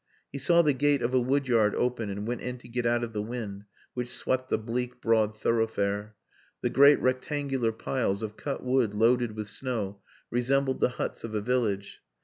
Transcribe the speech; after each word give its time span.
He 0.31 0.39
saw 0.39 0.63
the 0.63 0.73
gate 0.73 1.03
of 1.03 1.13
a 1.13 1.19
woodyard 1.19 1.75
open 1.75 2.09
and 2.09 2.25
went 2.25 2.41
in 2.41 2.57
to 2.57 2.67
get 2.67 2.87
out 2.87 3.03
of 3.03 3.13
the 3.13 3.21
wind 3.21 3.65
which 3.93 4.09
swept 4.09 4.49
the 4.49 4.57
bleak 4.57 4.99
broad 4.99 5.37
thoroughfare. 5.39 6.15
The 6.61 6.71
great 6.71 6.99
rectangular 6.99 7.71
piles 7.71 8.23
of 8.23 8.35
cut 8.35 8.63
wood 8.63 8.95
loaded 8.95 9.35
with 9.35 9.47
snow 9.47 10.01
resembled 10.31 10.79
the 10.79 10.89
huts 10.97 11.23
of 11.23 11.35
a 11.35 11.39
village. 11.41 12.01